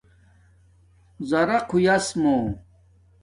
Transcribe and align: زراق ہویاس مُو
زراق 1.29 1.67
ہویاس 1.73 2.07
مُو 2.21 2.35